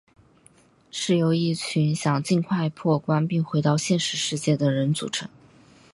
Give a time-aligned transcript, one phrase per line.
[0.89, 5.29] 是由一群想尽快破关并回到现实世界的人组成。